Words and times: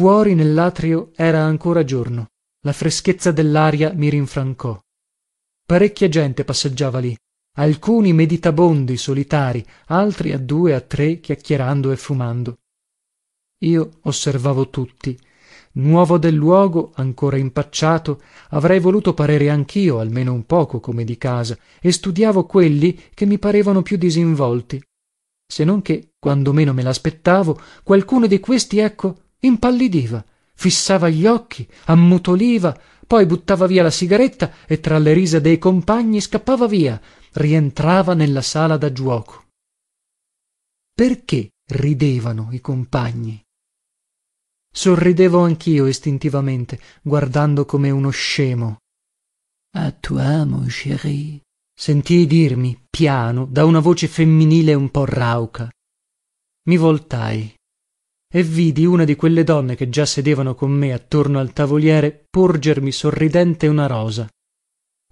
fuori 0.00 0.34
nellatrio 0.34 1.10
era 1.14 1.42
ancora 1.42 1.84
giorno. 1.84 2.28
La 2.64 2.72
freschezza 2.72 3.32
dellaria 3.32 3.92
mi 3.92 4.08
rinfrancò. 4.08 4.80
Parecchia 5.66 6.08
gente 6.08 6.42
passeggiava 6.42 7.00
lì. 7.00 7.14
Alcuni 7.58 8.14
meditabondi 8.14 8.96
solitarii 8.96 9.62
altri 9.88 10.32
a 10.32 10.38
due 10.38 10.72
a 10.74 10.80
tre 10.80 11.20
chiacchierando 11.20 11.92
e 11.92 11.96
fumando. 11.98 12.60
Io 13.64 13.90
osservavo 14.04 14.70
tutti. 14.70 15.20
Nuovo 15.72 16.16
del 16.16 16.34
luogo 16.34 16.92
ancora 16.94 17.36
impacciato 17.36 18.22
avrei 18.50 18.80
voluto 18.80 19.12
parere 19.12 19.50
anchio 19.50 19.98
almeno 19.98 20.32
un 20.32 20.46
poco 20.46 20.80
come 20.80 21.04
di 21.04 21.18
casa 21.18 21.58
e 21.78 21.92
studiavo 21.92 22.46
quelli 22.46 22.98
che 23.12 23.26
mi 23.26 23.38
parevano 23.38 23.82
più 23.82 23.98
disinvolti. 23.98 24.82
Se 25.46 25.62
non 25.62 25.82
che 25.82 26.12
quando 26.18 26.54
meno 26.54 26.72
me 26.72 26.82
laspettavo 26.82 27.60
qualcuno 27.82 28.26
di 28.26 28.40
questi 28.40 28.78
ecco 28.78 29.28
impallidiva 29.40 30.24
fissava 30.54 31.08
gli 31.08 31.26
occhi 31.26 31.66
ammutoliva 31.86 32.78
poi 33.06 33.26
buttava 33.26 33.66
via 33.66 33.82
la 33.82 33.90
sigaretta 33.90 34.52
e 34.66 34.80
tra 34.80 34.98
le 34.98 35.12
risa 35.12 35.40
dei 35.40 35.58
compagni 35.58 36.20
scappava 36.20 36.66
via 36.66 37.00
rientrava 37.32 38.14
nella 38.14 38.42
sala 38.42 38.76
da 38.76 38.92
giuoco 38.92 39.48
perché 41.00 41.52
ridevano 41.70 42.50
i 42.52 42.60
compagni? 42.60 43.42
Sorridevo 44.70 45.40
anchio 45.40 45.86
istintivamente 45.86 46.78
guardando 47.00 47.64
come 47.64 47.88
uno 47.88 48.10
scemo. 48.10 48.80
A 49.78 49.90
toi 49.92 50.46
mon 50.46 50.66
chéri 50.68 51.40
sentii 51.72 52.26
dirmi 52.26 52.86
piano 52.90 53.46
da 53.46 53.64
una 53.64 53.78
voce 53.78 54.08
femminile 54.08 54.74
un 54.74 54.90
po 54.90 55.06
rauca. 55.06 55.70
Mi 56.68 56.76
voltai 56.76 57.54
e 58.32 58.42
vidi 58.44 58.86
una 58.86 59.04
di 59.04 59.16
quelle 59.16 59.42
donne 59.42 59.74
che 59.74 59.88
già 59.88 60.06
sedevano 60.06 60.54
con 60.54 60.70
me 60.70 60.92
attorno 60.92 61.40
al 61.40 61.52
tavoliere 61.52 62.26
porgermi 62.30 62.92
sorridente 62.92 63.66
una 63.66 63.86
rosa. 63.86 64.28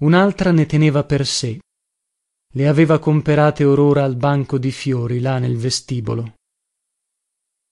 Unaltra 0.00 0.52
ne 0.52 0.66
teneva 0.66 1.02
per 1.02 1.26
sé. 1.26 1.58
Le 2.54 2.68
aveva 2.68 3.00
comperate 3.00 3.64
or 3.64 3.80
ora 3.80 4.04
al 4.04 4.14
banco 4.14 4.56
di 4.56 4.70
fiori 4.70 5.18
là 5.18 5.38
nel 5.38 5.56
vestibolo. 5.56 6.34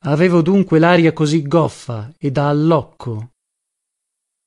Avevo 0.04 0.42
dunque 0.42 0.80
laria 0.80 1.12
così 1.12 1.42
goffa 1.42 2.12
e 2.18 2.30
da 2.32 2.48
allocco 2.48 3.30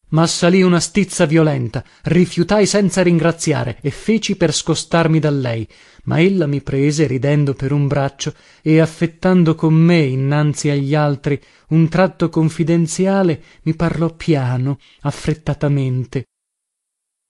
massalì 0.09 0.61
una 0.61 0.79
stizza 0.79 1.25
violenta 1.25 1.83
rifiutai 2.03 2.65
senza 2.65 3.01
ringraziare 3.01 3.77
e 3.81 3.91
feci 3.91 4.35
per 4.35 4.53
scostarmi 4.53 5.19
da 5.19 5.29
lei. 5.29 5.67
Ma 6.05 6.19
ella 6.21 6.47
mi 6.47 6.61
prese 6.61 7.05
ridendo 7.07 7.53
per 7.53 7.71
un 7.71 7.87
braccio 7.87 8.33
e 8.61 8.79
affettando 8.79 9.55
con 9.55 9.73
me 9.73 9.99
innanzi 9.99 10.69
agli 10.69 10.95
altri 10.95 11.39
un 11.69 11.87
tratto 11.89 12.29
confidenziale 12.29 13.43
mi 13.63 13.75
parlò 13.75 14.13
piano 14.13 14.79
affrettatamente. 15.01 16.25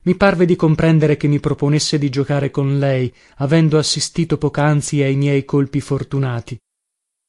Mi 0.03 0.16
parve 0.16 0.45
di 0.45 0.55
comprendere 0.55 1.17
che 1.17 1.27
mi 1.27 1.41
proponesse 1.41 1.97
di 1.97 2.09
giocare 2.09 2.52
con 2.52 2.80
lei 2.80 3.13
avendo 3.38 3.77
assistito 3.77 4.38
pocanzi 4.38 5.02
ai 5.02 5.16
miei 5.16 5.44
colpi 5.44 5.81
fortunati. 5.81 6.57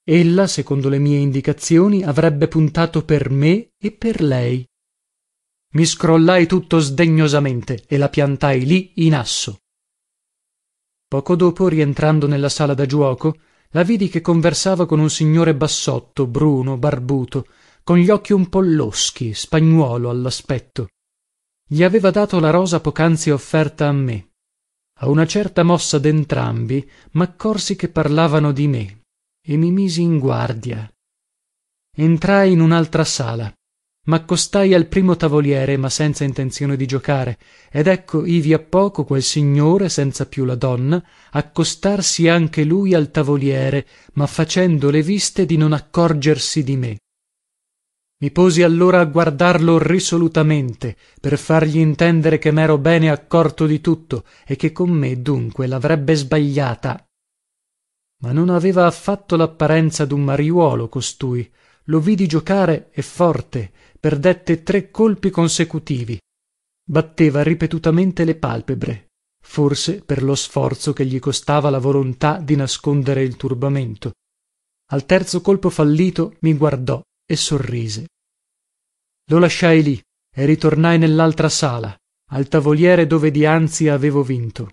Ella 0.05 0.47
secondo 0.47 0.89
le 0.89 0.99
mie 0.99 1.19
indicazioni 1.19 2.05
avrebbe 2.05 2.47
puntato 2.47 3.05
per 3.05 3.29
me 3.31 3.71
e 3.77 3.91
per 3.91 4.23
lei 4.23 4.65
mi 5.73 5.85
scrollai 5.85 6.47
tutto 6.47 6.81
sdegnosamente 6.81 7.85
e 7.87 7.97
la 7.97 8.09
piantai 8.09 8.65
lì 8.65 8.93
in 9.07 9.15
asso. 9.15 9.61
Poco 11.07 11.37
dopo 11.37 11.69
rientrando 11.69 12.27
nella 12.27 12.49
sala 12.49 12.75
da 12.75 12.87
giuoco 12.87 13.37
la 13.71 13.83
vidi 13.83 14.09
che 14.09 14.21
conversava 14.21 14.87
con 14.87 14.99
un 14.99 15.11
signore 15.11 15.55
bassotto 15.55 16.27
bruno 16.27 16.77
barbuto 16.77 17.47
con 17.85 17.99
gli 17.99 18.11
occhi 18.11 18.33
un 18.33 18.49
po 18.49 18.61
loschi 18.61 19.33
spagnuolo 19.33 20.11
allaspetto. 20.11 20.89
Gli 21.69 21.85
aveva 21.85 22.11
dato 22.11 22.41
la 22.41 22.51
rosa 22.51 22.81
pocanzi 22.81 23.31
offerta 23.31 23.87
a 23.87 23.93
me. 23.93 24.31
A 25.01 25.09
una 25.09 25.27
certa 25.27 25.63
mossa 25.63 25.99
dentrambi 25.99 26.89
maccorsi 27.13 27.77
che 27.77 27.89
parlavano 27.89 28.53
di 28.53 28.67
me 28.67 29.01
e 29.41 29.57
mi 29.57 29.71
misi 29.71 30.03
in 30.03 30.19
guardia. 30.19 30.93
Entrai 31.97 32.53
in 32.53 32.61
unaltra 32.61 33.05
sala 33.05 33.53
maccostai 34.05 34.75
al 34.75 34.87
primo 34.87 35.17
tavoliere 35.17 35.77
ma 35.77 35.91
senza 35.91 36.25
intenzione 36.25 36.77
di 36.77 36.87
giocare. 36.87 37.39
Ed 37.71 37.87
ecco 37.87 38.25
ivi 38.25 38.53
a 38.53 38.59
poco 38.59 39.05
quel 39.05 39.23
signore 39.23 39.89
senza 39.89 40.27
più 40.27 40.45
la 40.45 40.55
donna 40.55 41.03
accostarsi 41.31 42.29
anche 42.29 42.65
lui 42.65 42.95
al 42.95 43.11
tavoliere 43.11 43.87
ma 44.15 44.27
facendo 44.27 44.91
le 44.91 45.03
viste 45.03 45.47
di 45.47 45.57
non 45.57 45.73
accorgersi 45.73 46.65
di 46.65 46.77
me. 46.77 46.99
Mi 48.23 48.31
posi 48.31 48.63
allora 48.63 49.01
a 49.01 49.05
guardarlo 49.05 49.79
risolutamente 49.79 50.95
per 51.19 51.39
fargli 51.39 51.79
intendere 51.79 52.39
che 52.39 52.51
mero 52.51 52.77
bene 52.77 53.11
accorto 53.11 53.65
di 53.65 53.81
tutto 53.81 54.25
e 54.47 54.57
che 54.57 54.73
con 54.73 54.91
me 54.91 55.23
dunque 55.23 55.67
lavrebbe 55.67 56.15
sbagliata. 56.15 57.03
Ma 58.23 58.33
non 58.33 58.51
aveva 58.51 58.85
affatto 58.85 59.37
lapparenza 59.37 60.05
dun 60.05 60.23
mariuolo 60.23 60.91
costui. 60.91 61.51
Lo 61.85 61.99
vidi 61.99 62.27
giocare 62.27 62.91
e 62.93 63.01
forte 63.01 63.73
perdette 64.01 64.63
tre 64.63 64.91
colpi 64.91 65.29
consecutivi. 65.29 66.19
Batteva 66.83 67.43
ripetutamente 67.43 68.25
le 68.25 68.35
palpebre. 68.35 69.09
Forse 69.43 70.03
per 70.03 70.23
lo 70.23 70.35
sforzo 70.35 70.95
che 70.95 71.05
gli 71.05 71.19
costava 71.19 71.69
la 71.69 71.79
volontà 71.79 72.39
di 72.39 72.57
nascondere 72.57 73.23
il 73.23 73.37
turbamento. 73.37 74.15
Al 74.93 75.05
terzo 75.05 75.43
colpo 75.43 75.69
fallito 75.69 76.37
mi 76.41 76.55
guardò 76.55 77.01
e 77.27 77.37
sorrise. 77.37 78.09
Lo 79.27 79.39
lasciai 79.39 79.83
lì 79.83 80.03
e 80.35 80.45
ritornai 80.47 80.99
nellaltra 80.99 81.51
sala 81.51 81.95
al 82.33 82.49
tavoliere 82.49 83.07
dove 83.07 83.31
dianzi 83.31 83.89
avevo 83.89 84.23
vinto. 84.23 84.71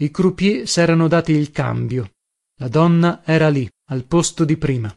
I 0.00 0.10
croupiers 0.10 0.70
serano 0.70 1.06
dati 1.06 1.32
il 1.32 1.50
cambio. 1.50 2.10
La 2.58 2.68
donna 2.68 3.22
era 3.24 3.50
lì 3.50 3.68
al 3.90 4.04
posto 4.04 4.44
di 4.44 4.56
prima 4.56 4.94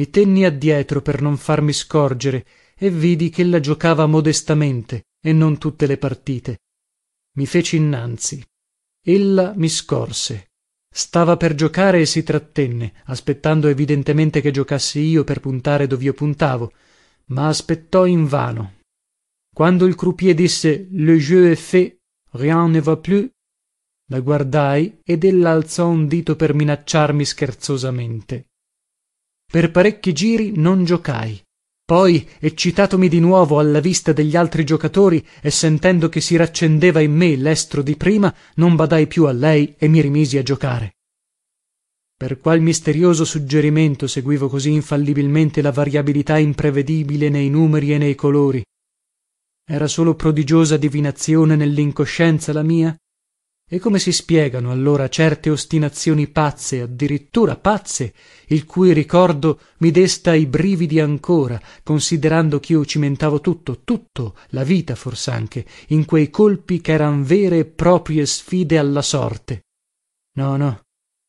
mi 0.00 0.08
tenni 0.08 0.46
addietro 0.46 1.02
per 1.02 1.20
non 1.20 1.36
farmi 1.36 1.74
scorgere 1.74 2.46
e 2.74 2.88
vidi 2.88 3.28
chella 3.28 3.60
giocava 3.60 4.06
modestamente 4.06 5.08
e 5.20 5.34
non 5.34 5.58
tutte 5.58 5.86
le 5.86 5.98
partite. 5.98 6.60
Mi 7.36 7.44
feci 7.44 7.76
innanzi. 7.76 8.42
Ella 9.04 9.52
mi 9.54 9.68
scorse. 9.68 10.52
Stava 10.90 11.36
per 11.36 11.54
giocare 11.54 12.00
e 12.00 12.06
si 12.06 12.22
trattenne 12.22 12.94
aspettando 13.04 13.68
evidentemente 13.68 14.40
che 14.40 14.50
giocassi 14.50 15.00
io 15.00 15.22
per 15.22 15.38
puntare 15.40 15.86
dovio 15.86 16.14
puntavo 16.14 16.72
ma 17.26 17.46
aspettò 17.46 18.06
invano 18.06 18.78
quando 19.54 19.86
il 19.86 19.94
croupier 19.94 20.34
disse 20.34 20.88
le 20.90 21.16
jeu 21.16 21.48
est 21.48 21.62
fait 21.62 21.96
rien 22.32 22.68
ne 22.72 22.80
va 22.80 22.96
plus 22.96 23.30
la 24.08 24.18
guardai 24.18 24.98
ed 25.04 25.22
ella 25.22 25.52
alzò 25.52 25.86
un 25.86 26.08
dito 26.08 26.34
per 26.34 26.54
minacciarmi 26.54 27.24
scherzosamente 27.24 28.49
per 29.50 29.72
parecchi 29.72 30.12
giri 30.12 30.52
non 30.54 30.84
giocai. 30.84 31.42
Poi 31.84 32.24
eccitatomi 32.38 33.08
di 33.08 33.18
nuovo 33.18 33.58
alla 33.58 33.80
vista 33.80 34.12
degli 34.12 34.36
altri 34.36 34.62
giocatori 34.62 35.26
e 35.42 35.50
sentendo 35.50 36.08
che 36.08 36.20
si 36.20 36.36
raccendeva 36.36 37.00
in 37.00 37.12
me 37.12 37.34
lestro 37.34 37.82
di 37.82 37.96
prima 37.96 38.32
non 38.54 38.76
badai 38.76 39.08
più 39.08 39.24
a 39.24 39.32
lei 39.32 39.74
e 39.76 39.88
mi 39.88 40.00
rimisi 40.00 40.38
a 40.38 40.44
giocare. 40.44 40.94
Per 42.16 42.38
qual 42.38 42.60
misterioso 42.60 43.24
suggerimento 43.24 44.06
seguivo 44.06 44.48
così 44.48 44.70
infallibilmente 44.70 45.62
la 45.62 45.72
variabilità 45.72 46.38
imprevedibile 46.38 47.28
nei 47.28 47.50
numeri 47.50 47.92
e 47.92 47.98
nei 47.98 48.14
colori? 48.14 48.62
Era 49.66 49.88
solo 49.88 50.14
prodigiosa 50.14 50.76
divinazione 50.76 51.56
nellincoscienza 51.56 52.52
la 52.52 52.62
mia 52.62 52.94
e 53.72 53.78
come 53.78 54.00
si 54.00 54.10
spiegano 54.10 54.72
allora 54.72 55.08
certe 55.08 55.48
ostinazioni 55.48 56.26
pazze 56.26 56.80
addirittura 56.80 57.54
pazze 57.54 58.12
il 58.48 58.64
cui 58.64 58.92
ricordo 58.92 59.60
mi 59.78 59.92
desta 59.92 60.34
i 60.34 60.46
brividi 60.46 60.98
ancora 60.98 61.60
considerando 61.84 62.58
chio 62.58 62.84
cimentavo 62.84 63.40
tutto 63.40 63.82
tutto 63.84 64.34
la 64.48 64.64
vita 64.64 64.96
forsanche 64.96 65.64
in 65.88 66.04
quei 66.04 66.30
colpi 66.30 66.80
cheran 66.80 67.22
vere 67.22 67.58
e 67.58 67.64
proprie 67.64 68.26
sfide 68.26 68.76
alla 68.76 69.02
sorte? 69.02 69.66
No 70.36 70.56
no. 70.56 70.80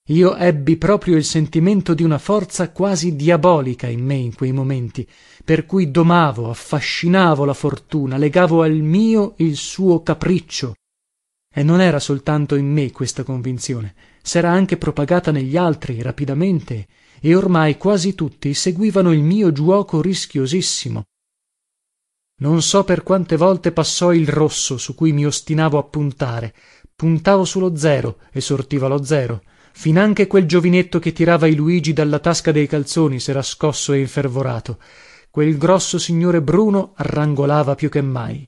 Io 0.09 0.35
ebbi 0.35 0.77
proprio 0.77 1.17
il 1.17 1.23
sentimento 1.23 1.93
di 1.93 2.01
una 2.01 2.17
forza 2.17 2.71
quasi 2.71 3.15
diabolica 3.15 3.88
in 3.88 4.03
me 4.03 4.15
in 4.15 4.33
quei 4.33 4.51
momenti 4.51 5.07
per 5.45 5.67
cui 5.67 5.91
domavo 5.91 6.49
affascinavo 6.49 7.45
la 7.45 7.53
fortuna 7.53 8.17
legavo 8.17 8.63
al 8.63 8.73
mio 8.77 9.35
il 9.38 9.55
suo 9.55 10.01
capriccio 10.01 10.73
e 11.53 11.63
non 11.63 11.81
era 11.81 12.00
soltanto 12.00 12.56
in 12.56 12.71
me 12.71 12.92
questa 12.92 13.24
convinzione 13.24 13.94
sera 14.21 14.51
anche 14.51 14.77
propagata 14.77 15.31
negli 15.31 15.57
altri 15.57 16.01
rapidamente 16.01 16.88
e 17.19 17.36
ormai 17.36 17.77
quasi 17.77 18.15
tutti 18.15 18.53
seguivano 18.53 19.12
il 19.12 19.21
mio 19.21 19.51
giuoco 19.51 20.01
rischiosissimo. 20.01 21.03
Non 22.42 22.62
so 22.63 22.83
per 22.83 23.03
quante 23.03 23.38
volte 23.38 23.71
passò 23.71 24.12
il 24.13 24.27
rosso 24.27 24.77
su 24.77 24.95
cui 24.95 25.12
mi 25.12 25.25
ostinavo 25.25 25.77
a 25.77 25.83
puntare. 25.83 26.56
Puntavo 26.95 27.45
su 27.45 27.59
lo 27.59 27.75
zero 27.75 28.18
e 28.31 28.42
sortiva 28.42 28.88
lo 28.88 29.03
zero. 29.03 29.44
Finanche 29.74 30.25
quel 30.25 30.48
giovinetto 30.48 30.98
che 30.98 31.13
tirava 31.13 31.45
i 31.45 31.56
luigi 31.56 31.94
dalla 31.94 32.18
tasca 32.18 32.51
dei 32.51 32.65
calzoni 32.65 33.19
sera 33.19 33.44
scosso 33.44 33.94
e 33.94 34.00
infervorato. 34.00 34.80
Quel 35.30 35.57
grosso 35.57 36.00
signore 36.00 36.42
bruno 36.42 36.94
arrangolava 36.95 37.75
più 37.75 37.89
che 37.89 38.01
mai 38.01 38.44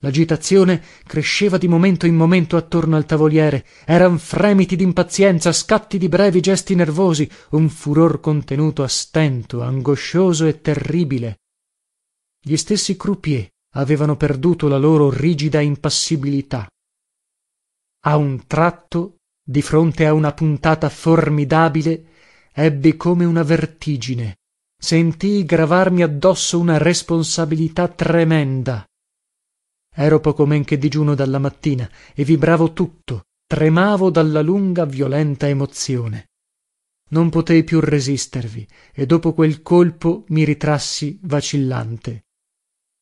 lagitazione 0.00 0.82
cresceva 1.04 1.58
di 1.58 1.66
momento 1.66 2.06
in 2.06 2.14
momento 2.14 2.56
attorno 2.56 2.96
al 2.96 3.06
tavoliere. 3.06 3.64
Eran 3.84 4.18
fremiti 4.18 4.76
dimpazienza 4.76 5.52
scatti 5.52 5.98
di 5.98 6.08
brevi 6.08 6.40
gesti 6.40 6.74
nervosi 6.74 7.28
un 7.50 7.68
furor 7.68 8.20
contenuto 8.20 8.82
a 8.82 8.88
stento 8.88 9.62
angoscioso 9.62 10.46
e 10.46 10.60
terribile. 10.60 11.38
Gli 12.40 12.56
stessi 12.56 12.96
croupiers 12.96 13.48
avevano 13.74 14.16
perduto 14.16 14.68
la 14.68 14.78
loro 14.78 15.10
rigida 15.10 15.60
impassibilità. 15.60 16.68
A 18.04 18.16
un 18.16 18.46
tratto 18.46 19.16
di 19.44 19.62
fronte 19.62 20.06
a 20.06 20.12
una 20.12 20.32
puntata 20.32 20.88
formidabile 20.88 22.06
ebbi 22.52 22.96
come 22.96 23.24
una 23.24 23.42
vertigine. 23.42 24.36
Sentii 24.80 25.44
gravarmi 25.44 26.02
addosso 26.02 26.60
una 26.60 26.78
responsabilità 26.78 27.88
tremenda 27.88 28.87
ero 30.00 30.20
poco 30.20 30.46
men 30.46 30.62
che 30.62 30.78
digiuno 30.78 31.16
dalla 31.16 31.38
mattina 31.38 31.90
e 32.14 32.22
vibravo 32.22 32.72
tutto 32.72 33.24
tremavo 33.46 34.10
dalla 34.10 34.42
lunga 34.42 34.84
violenta 34.84 35.48
emozione. 35.48 36.26
Non 37.10 37.30
potei 37.30 37.64
più 37.64 37.80
resistervi 37.80 38.66
e 38.92 39.06
dopo 39.06 39.32
quel 39.32 39.62
colpo 39.62 40.24
mi 40.28 40.44
ritrassi 40.44 41.18
vacillante. 41.22 42.26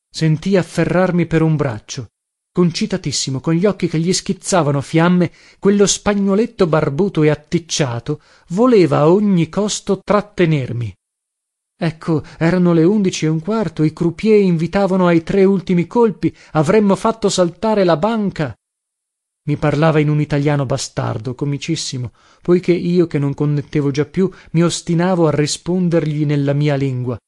Sentii 0.09 0.57
afferrarmi 0.57 1.27
per 1.27 1.43
un 1.43 1.57
braccio 1.57 2.07
concitatissimo 2.57 3.41
con 3.41 3.53
gli 3.53 3.67
occhi 3.67 3.87
che 3.87 3.99
gli 3.99 4.15
schizzavano 4.15 4.81
fiamme 4.81 5.31
quello 5.59 5.85
spagnoletto 5.85 6.67
barbuto 6.67 7.23
e 7.23 7.29
atticciato 7.29 8.23
voleva 8.49 9.01
a 9.01 9.11
ogni 9.11 9.51
costo 9.51 10.01
trattenermi 10.03 10.95
ecco 11.77 12.23
erano 12.39 12.73
le 12.73 12.85
undici 12.85 13.27
e 13.27 13.29
un 13.29 13.41
quarto 13.41 13.83
i 13.83 13.93
croupiers 13.93 14.45
invitavano 14.45 15.07
ai 15.07 15.23
tre 15.23 15.45
ultimi 15.45 15.87
colpi 15.87 16.35
avremmo 16.53 16.97
fatto 16.97 17.29
saltare 17.29 17.85
la 17.85 17.97
banca. 17.97 18.55
Mi 19.49 19.57
parlava 19.57 20.01
in 20.01 20.09
un 20.09 20.21
italiano 20.21 20.67
bastardo 20.67 21.35
comicissimo 21.35 22.13
poiché 22.43 22.73
io 22.73 23.07
che 23.07 23.19
non 23.19 23.35
connettevo 23.35 23.91
già 23.91 24.05
più 24.05 24.31
mi 24.53 24.63
ostinavo 24.63 25.27
a 25.29 25.31
rispondergli 25.31 26.25
nella 26.25 26.53
mia 26.53 26.77
lingua. 26.77 27.19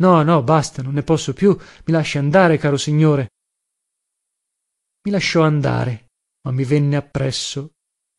No 0.00 0.22
no 0.22 0.42
basta 0.42 0.82
non 0.82 0.94
ne 0.94 1.02
posso 1.02 1.32
più 1.32 1.50
mi 1.50 1.92
lasci 1.92 2.18
andare 2.18 2.58
caro 2.58 2.76
signore. 2.76 3.30
Mi 5.04 5.10
lasciò 5.10 5.42
andare 5.42 6.06
ma 6.42 6.52
mi 6.52 6.64
venne 6.64 6.96
appresso 6.96 7.73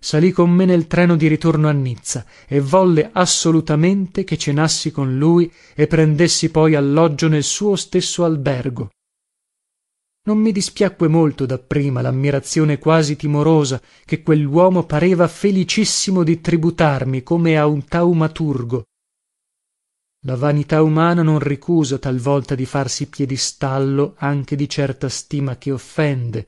salì 0.06 0.32
con 0.32 0.52
me 0.52 0.66
nel 0.66 0.86
treno 0.86 1.16
di 1.16 1.28
ritorno 1.28 1.68
a 1.68 1.72
nizza 1.72 2.28
e 2.48 2.60
volle 2.60 3.10
assolutamente 3.12 4.24
che 4.24 4.38
cenassi 4.38 4.92
con 4.92 5.18
lui 5.18 5.52
e 5.74 5.88
prendessi 5.88 6.52
poi 6.52 6.76
alloggio 6.76 7.28
nel 7.28 7.42
suo 7.42 7.76
stesso 7.76 8.24
albergo. 8.24 8.92
Non 10.28 10.38
mi 10.38 10.52
dispiacque 10.52 11.08
molto 11.08 11.48
dapprima 11.48 12.02
lammirazione 12.02 12.78
quasi 12.78 13.16
timorosa 13.16 13.82
che 14.06 14.22
quelluomo 14.22 14.84
pareva 14.84 15.28
felicissimo 15.28 16.22
di 16.22 16.40
tributarmi 16.40 17.24
come 17.24 17.58
a 17.58 17.66
un 17.66 17.84
taumaturgo. 17.84 18.84
La 20.28 20.36
vanità 20.36 20.84
umana 20.84 21.24
non 21.24 21.40
ricusa 21.40 21.98
talvolta 21.98 22.54
di 22.54 22.68
farsi 22.68 23.08
piedistallo 23.08 24.14
anche 24.18 24.56
di 24.56 24.70
certa 24.70 25.10
stima 25.10 25.58
che 25.58 25.72
offende 25.72 26.46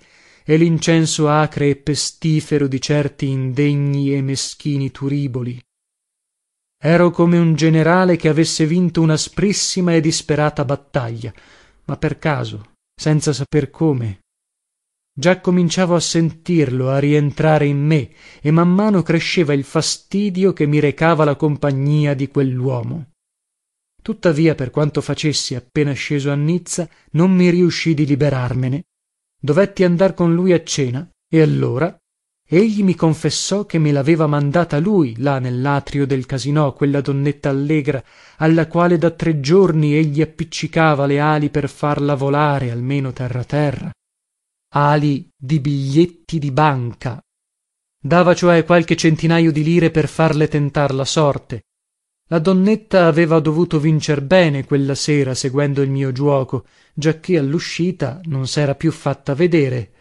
e 0.50 0.56
l'incenso 0.56 1.28
acre 1.28 1.68
e 1.68 1.76
pestifero 1.76 2.68
di 2.68 2.80
certi 2.80 3.28
indegni 3.28 4.14
e 4.14 4.22
meschini 4.22 4.92
turiboli. 4.92 5.62
Ero 6.82 7.12
come 7.12 7.38
un 7.38 7.54
generale 7.54 8.16
che 8.16 8.30
avesse 8.30 8.66
vinto 8.66 9.02
un'asprissima 9.02 9.94
e 9.94 10.00
disperata 10.00 10.64
battaglia 10.64 11.34
ma 11.88 11.98
per 11.98 12.18
caso 12.18 12.76
senza 12.96 13.34
saper 13.34 13.70
come 13.70 14.20
già 15.18 15.42
cominciavo 15.42 15.96
a 15.96 16.00
sentirlo 16.00 16.90
a 16.90 17.00
rientrare 17.00 17.66
in 17.66 17.84
me 17.84 18.12
e 18.40 18.52
man 18.52 18.70
mano 18.70 19.02
cresceva 19.02 19.52
il 19.54 19.64
fastidio 19.64 20.54
che 20.54 20.66
mi 20.66 20.80
recava 20.80 21.26
la 21.26 21.36
compagnia 21.36 22.14
di 22.14 22.28
quelluomo. 22.28 23.10
Tuttavia 24.02 24.54
per 24.56 24.70
quanto 24.70 25.02
facessi 25.02 25.56
appena 25.56 25.92
sceso 25.94 26.32
a 26.32 26.36
nizza 26.36 26.88
non 27.12 27.32
mi 27.32 27.50
riuscì 27.50 27.94
di 27.94 28.06
liberarmene 28.06 28.84
dovetti 29.40 29.84
andar 29.84 30.14
con 30.14 30.34
lui 30.34 30.52
a 30.54 30.64
cena 30.64 31.08
e 31.30 31.42
allora 31.42 31.96
egli 32.50 32.82
mi 32.82 32.96
confessò 32.96 33.66
che 33.66 33.78
me 33.78 33.92
laveva 33.92 34.26
mandata 34.26 34.80
lui 34.80 35.16
là 35.18 35.38
nellatrio 35.38 36.08
del 36.08 36.26
casinò 36.26 36.74
quella 36.74 37.02
donnetta 37.02 37.50
allegra 37.50 38.02
alla 38.38 38.68
quale 38.68 38.98
da 38.98 39.12
tre 39.12 39.40
giorni 39.40 39.94
egli 39.96 40.22
appiccicava 40.22 41.06
le 41.06 41.20
ali 41.20 41.50
per 41.50 41.70
farla 41.70 42.16
volare 42.16 42.72
almeno 42.72 43.12
terra 43.12 43.44
terra. 43.44 43.92
Ali 44.74 45.30
di 45.36 45.60
biglietti 45.60 46.40
di 46.40 46.52
banca. 46.52 47.22
Dava 48.00 48.34
cioè 48.34 48.64
qualche 48.64 48.96
centinajo 48.96 49.52
di 49.52 49.64
lire 49.64 49.92
per 49.92 50.08
farle 50.08 50.48
tentar 50.48 50.94
la 50.94 51.06
sorte 51.06 51.64
la 52.30 52.40
donnetta 52.40 53.06
aveva 53.06 53.40
dovuto 53.40 53.80
vincer 53.80 54.22
bene 54.22 54.66
quella 54.66 54.96
sera 54.96 55.34
seguendo 55.34 55.82
il 55.82 55.90
mio 55.90 56.12
giuoco 56.12 56.66
giacché 56.94 57.38
alluscita 57.38 58.20
non 58.26 58.48
sera 58.48 58.76
più 58.76 58.92
fatta 58.92 59.34
vedere. 59.34 59.92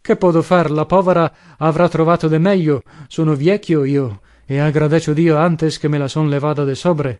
Che 0.00 0.16
podo 0.16 0.40
far 0.40 0.70
la 0.70 0.86
povera 0.86 1.30
avrà 1.58 1.88
trovato 1.88 2.28
de 2.28 2.38
meglio 2.38 2.82
sono 3.08 3.34
viecchio 3.34 3.84
io 3.84 4.20
e 4.46 4.58
agradecio 4.58 5.12
dio 5.12 5.36
antes 5.36 5.78
che 5.78 5.88
me 5.88 5.98
la 5.98 6.08
son 6.08 6.28
levada 6.28 6.64
de 6.64 6.74
sobre. 6.74 7.18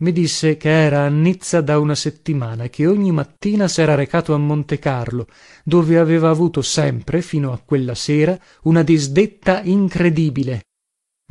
Mi 0.00 0.12
disse 0.12 0.56
che 0.56 0.70
era 0.70 1.02
a 1.02 1.08
nizza 1.08 1.60
da 1.60 1.78
una 1.78 1.94
settimana 1.94 2.64
e 2.64 2.70
che 2.70 2.86
ogni 2.86 3.12
mattina 3.12 3.68
sera 3.68 3.94
recato 3.94 4.34
a 4.34 4.38
montecarlo 4.38 5.26
dove 5.62 5.98
aveva 5.98 6.30
avuto 6.30 6.62
sempre 6.62 7.20
fino 7.22 7.52
a 7.52 7.60
quella 7.62 7.94
sera 7.94 8.36
una 8.62 8.82
disdetta 8.82 9.60
incredibile 9.62 10.62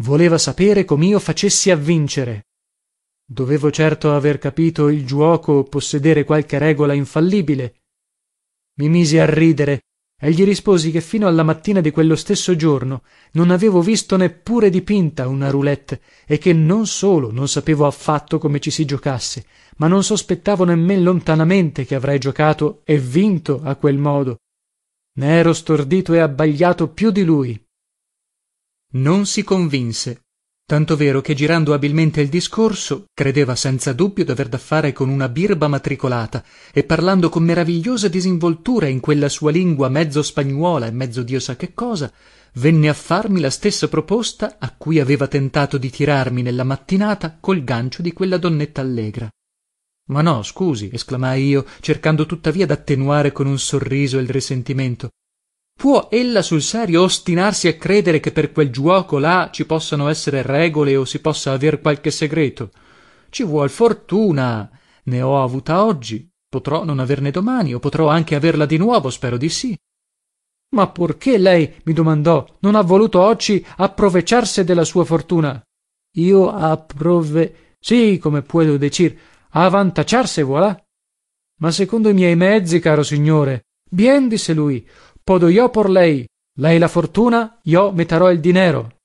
voleva 0.01 0.37
sapere 0.37 0.85
comio 0.85 1.19
facessi 1.19 1.71
a 1.71 1.75
vincere. 1.75 2.45
Dovevo 3.25 3.69
certo 3.71 4.13
aver 4.13 4.37
capito 4.37 4.87
il 4.87 5.05
giuoco 5.05 5.53
o 5.53 5.63
possedere 5.63 6.23
qualche 6.23 6.57
regola 6.57 6.93
infallibile. 6.93 7.81
Mi 8.79 8.89
misi 8.89 9.17
a 9.17 9.25
ridere 9.25 9.81
e 10.21 10.31
gli 10.31 10.43
risposi 10.43 10.91
che 10.91 11.01
fino 11.01 11.27
alla 11.27 11.43
mattina 11.43 11.79
di 11.79 11.91
quello 11.91 12.15
stesso 12.15 12.55
giorno 12.55 13.03
non 13.33 13.51
avevo 13.51 13.81
visto 13.81 14.17
neppure 14.17 14.69
dipinta 14.69 15.27
una 15.27 15.49
roulette 15.49 16.01
e 16.25 16.37
che 16.37 16.51
non 16.53 16.87
solo 16.87 17.31
non 17.31 17.47
sapevo 17.47 17.85
affatto 17.85 18.37
come 18.37 18.59
ci 18.59 18.71
si 18.71 18.83
giocasse 18.83 19.45
ma 19.77 19.87
non 19.87 20.03
sospettavo 20.03 20.65
nemmen 20.65 21.03
lontanamente 21.03 21.85
che 21.85 21.95
avrei 21.95 22.19
giocato 22.19 22.81
e 22.83 22.97
vinto 22.97 23.61
a 23.63 23.75
quel 23.75 23.97
modo. 23.97 24.39
Ne 25.19 25.37
ero 25.37 25.53
stordito 25.53 26.13
e 26.13 26.19
abbagliato 26.19 26.89
più 26.89 27.11
di 27.11 27.23
lui 27.23 27.68
non 28.93 29.27
si 29.27 29.43
convinse. 29.43 30.23
Tanto 30.65 30.95
vero 30.95 31.21
che 31.21 31.35
girando 31.35 31.73
abilmente 31.73 32.21
il 32.21 32.29
discorso 32.29 33.05
credeva 33.13 33.55
senza 33.55 33.93
dubbio 33.93 34.25
daver 34.25 34.47
da 34.47 34.57
fare 34.57 34.93
con 34.93 35.09
una 35.09 35.29
birba 35.29 35.67
matricolata 35.67 36.43
e 36.71 36.83
parlando 36.83 37.29
con 37.29 37.43
meravigliosa 37.43 38.07
disinvoltura 38.07 38.87
in 38.87 38.99
quella 38.99 39.29
sua 39.29 39.51
lingua 39.51 39.89
mezzo 39.89 40.21
spagnuola 40.21 40.87
e 40.87 40.91
mezzo 40.91 41.21
dio 41.23 41.39
sa 41.39 41.55
che 41.55 41.73
cosa 41.73 42.11
venne 42.53 42.89
a 42.89 42.93
farmi 42.93 43.39
la 43.39 43.49
stessa 43.49 43.87
proposta 43.87 44.57
a 44.59 44.73
cui 44.75 44.99
aveva 44.99 45.27
tentato 45.27 45.77
di 45.77 45.89
tirarmi 45.89 46.41
nella 46.41 46.63
mattinata 46.63 47.37
col 47.39 47.63
gancio 47.63 48.01
di 48.01 48.13
quella 48.13 48.37
donnetta 48.37 48.81
allegra. 48.81 49.29
Ma 50.09 50.21
no 50.21 50.41
scusi 50.41 50.89
esclamai 50.91 51.47
io 51.47 51.65
cercando 51.79 52.25
tuttavia 52.25 52.65
dattenuare 52.65 53.31
con 53.31 53.45
un 53.45 53.59
sorriso 53.59 54.17
il 54.17 54.29
risentimento 54.29 55.09
può 55.79 56.09
ella 56.11 56.41
sul 56.41 56.61
serio 56.61 57.03
ostinarsi 57.03 57.69
a 57.69 57.77
credere 57.77 58.19
che 58.19 58.33
per 58.33 58.51
quel 58.51 58.69
giuoco 58.69 59.17
là 59.17 59.47
ci 59.49 59.65
possano 59.65 60.09
essere 60.09 60.41
regole 60.41 60.97
o 60.97 61.05
si 61.05 61.21
possa 61.21 61.53
aver 61.53 61.79
qualche 61.79 62.11
segreto? 62.11 62.71
Ci 63.29 63.45
vuol 63.45 63.69
fortuna. 63.69 64.69
Ne 65.03 65.21
ho 65.21 65.41
avuta 65.41 65.85
oggi. 65.85 66.29
Potrò 66.49 66.83
non 66.83 66.99
averne 66.99 67.31
domani 67.31 67.73
o 67.73 67.79
potrò 67.79 68.09
anche 68.09 68.35
averla 68.35 68.65
di 68.65 68.75
nuovo 68.75 69.09
spero 69.09 69.37
di 69.37 69.47
sì. 69.47 69.73
Ma 70.75 70.89
purché 70.89 71.37
lei 71.37 71.73
mi 71.85 71.93
domandò 71.93 72.45
non 72.59 72.75
ha 72.75 72.81
voluto 72.81 73.21
oggi 73.21 73.65
approvecharse 73.77 74.65
della 74.65 74.83
sua 74.83 75.05
fortuna? 75.05 75.63
Io 76.17 76.51
approve 76.51 77.77
sì 77.79 78.17
come 78.17 78.41
puedo 78.41 78.75
decir 78.75 79.17
avantacciarse 79.51 80.41
voilà. 80.41 80.77
Ma 81.61 81.71
secondo 81.71 82.09
i 82.09 82.13
miei 82.13 82.35
mezzi 82.35 82.81
caro 82.81 83.01
signore 83.01 83.63
bien 83.89 84.27
disse 84.27 84.53
lui 84.53 84.87
podo 85.29 85.47
io 85.47 85.69
por 85.69 85.91
lei 85.91 86.27
lei 86.57 86.79
la 86.79 86.87
fortuna 86.87 87.59
io 87.65 87.91
meterò 87.91 88.31
il 88.31 88.39
dinero. 88.39 88.95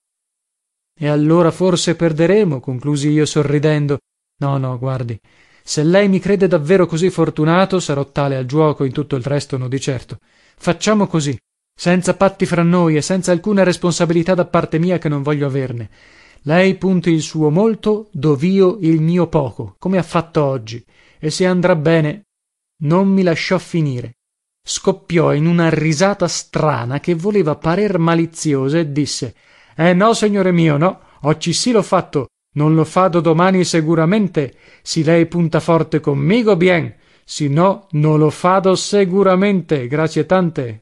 E 0.99 1.07
allora 1.07 1.51
forse 1.51 1.97
perderemo 1.97 2.61
conclusi 2.61 3.11
io 3.11 3.27
sorridendo. 3.27 3.99
No 4.41 4.57
no 4.57 4.79
guardi 4.79 5.21
se 5.63 5.83
lei 5.83 6.09
mi 6.09 6.21
crede 6.21 6.47
davvero 6.47 6.87
così 6.87 7.11
fortunato 7.11 7.79
sarò 7.79 8.11
tale 8.11 8.37
al 8.37 8.47
giuoco 8.47 8.85
in 8.85 8.93
tutto 8.93 9.17
il 9.17 9.23
resto 9.23 9.59
no 9.59 9.69
di 9.69 9.79
certo. 9.79 10.19
Facciamo 10.57 11.07
così 11.07 11.39
senza 11.77 12.15
patti 12.15 12.47
fra 12.47 12.63
noi 12.63 12.97
e 12.97 13.03
senza 13.03 13.31
alcuna 13.31 13.63
responsabilità 13.63 14.35
da 14.35 14.47
parte 14.47 14.79
mia 14.79 14.97
che 14.97 15.11
non 15.11 15.23
voglio 15.23 15.47
averne. 15.47 15.91
Lei 16.45 16.75
punti 16.77 17.11
il 17.11 17.21
suo 17.21 17.51
molto 17.51 18.09
dov'io 18.13 18.79
il 18.81 19.03
mio 19.03 19.27
poco 19.27 19.75
come 19.79 19.99
ha 19.99 20.03
fatto 20.03 20.43
oggi. 20.43 20.83
E 21.19 21.29
se 21.29 21.45
andrà 21.45 21.77
bene 21.77 22.23
non 22.85 23.09
mi 23.09 23.23
lasciò 23.23 23.59
finire 23.59 24.15
scoppiò 24.67 25.35
in 25.35 25.47
una 25.47 25.69
risata 25.69 26.27
strana 26.27 26.99
che 26.99 27.15
voleva 27.15 27.57
parer 27.57 27.99
maliziosa 27.99 28.79
e 28.79 28.91
disse 28.91 29.35
eh 29.77 29.93
no 29.93 30.15
signore 30.15 30.53
mio 30.53 30.77
no 30.79 31.01
occisi 31.23 31.71
l'ho 31.71 31.83
fatto 31.83 32.29
non 32.55 32.75
lo 32.75 32.85
fado 32.85 33.21
domani 33.21 33.65
seguramente 33.65 34.57
si 34.83 35.05
lei 35.05 35.27
punta 35.27 35.61
forte 35.61 36.01
commigo 36.01 36.57
bien 36.57 36.95
si 37.25 37.49
no 37.49 37.87
no 37.93 38.17
lo 38.17 38.31
fado 38.31 38.75
seguramente 38.75 39.87
grazie 39.89 40.27
tante. 40.27 40.81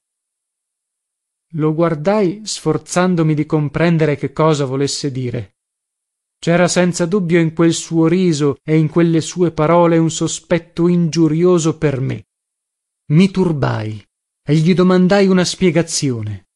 Lo 1.55 1.73
guardai 1.73 2.43
sforzandomi 2.45 3.35
di 3.35 3.47
comprendere 3.47 4.17
che 4.17 4.33
cosa 4.33 4.65
volesse 4.65 5.13
dire. 5.13 5.53
Cera 6.39 6.67
senza 6.67 7.07
dubbio 7.07 7.39
in 7.39 7.53
quel 7.53 7.73
suo 7.73 8.09
riso 8.09 8.57
e 8.65 8.77
in 8.77 8.89
quelle 8.89 9.21
sue 9.21 9.53
parole 9.53 9.99
un 9.99 10.11
sospetto 10.11 10.89
ingiurioso 10.89 11.79
per 11.79 12.01
me 12.01 12.25
mi 13.11 13.31
turbai 13.31 14.03
e 14.45 14.55
gli 14.55 14.75
domandai 14.75 15.27
una 15.27 15.45
spiegazione. 15.45 16.47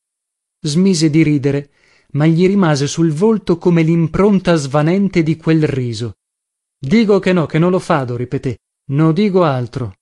Smise 0.61 1.11
di 1.11 1.23
ridere 1.23 1.71
ma 2.13 2.27
gli 2.27 2.47
rimase 2.47 2.87
sul 2.87 3.13
volto 3.13 3.59
come 3.59 3.83
limpronta 3.83 4.55
svanente 4.55 5.23
di 5.23 5.37
quel 5.37 5.65
riso. 5.67 6.15
Digo 6.79 7.19
che 7.19 7.33
no 7.33 7.47
che 7.47 7.59
no 7.59 7.69
lo 7.69 7.79
fado 7.79 8.17
ripeté. 8.17 8.59
No 8.93 9.13
digo 9.13 9.45
altro. 9.45 9.95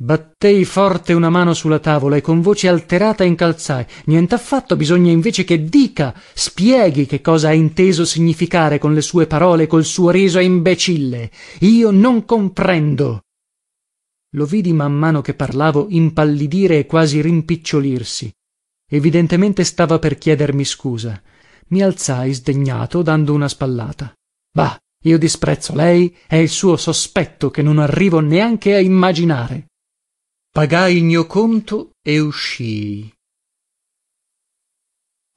Battei 0.00 0.64
forte 0.64 1.12
una 1.12 1.30
mano 1.30 1.54
su 1.54 1.68
la 1.68 1.78
tavola 1.78 2.16
e 2.16 2.20
con 2.20 2.40
voce 2.40 2.68
alterata 2.68 3.24
incalzai. 3.24 3.86
Nientaffatto 4.06 4.76
bisogna 4.76 5.10
invece 5.10 5.44
che 5.44 5.64
dica 5.64 6.14
spieghi 6.34 7.06
che 7.06 7.20
cosa 7.20 7.48
ha 7.48 7.52
inteso 7.52 8.04
significare 8.04 8.78
con 8.78 8.94
le 8.94 9.00
sue 9.00 9.26
parole 9.26 9.64
e 9.64 9.66
col 9.66 9.84
suo 9.84 10.10
riso 10.10 10.38
imbecille. 10.38 11.30
Io 11.60 11.90
non 11.90 12.24
comprendo 12.24 13.22
lo 14.32 14.44
vidi 14.44 14.72
man 14.72 14.92
mano 14.92 15.22
che 15.22 15.34
parlavo 15.34 15.86
impallidire 15.88 16.78
e 16.78 16.86
quasi 16.86 17.20
rimpicciolirsi. 17.20 18.30
Evidentemente 18.90 19.64
stava 19.64 19.98
per 19.98 20.18
chiedermi 20.18 20.64
scusa. 20.64 21.22
Mi 21.68 21.82
alzai 21.82 22.32
sdegnato 22.32 23.02
dando 23.02 23.32
una 23.32 23.48
spallata. 23.48 24.12
Bah 24.50 24.78
io 25.04 25.16
disprezzo 25.16 25.74
lei 25.74 26.14
e 26.26 26.40
il 26.40 26.48
suo 26.48 26.76
sospetto 26.76 27.50
che 27.50 27.62
non 27.62 27.78
arrivo 27.78 28.20
neanche 28.20 28.74
a 28.74 28.80
immaginare. 28.80 29.68
Pagai 30.50 30.96
il 30.96 31.04
mio 31.04 31.26
conto 31.26 31.90
e 32.02 32.18
uscii. 32.18 33.12